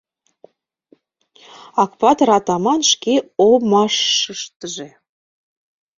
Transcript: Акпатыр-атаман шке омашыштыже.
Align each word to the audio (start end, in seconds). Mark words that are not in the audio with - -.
Акпатыр-атаман 1.83 2.81
шке 2.91 3.15
омашыштыже. 3.49 4.89